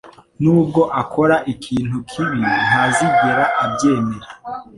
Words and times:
Nubwo 0.41 0.81
akora 1.01 1.35
ikintu 1.53 1.97
kibi, 2.09 2.35
ntazigera 2.67 3.45
abyemera. 3.63 4.27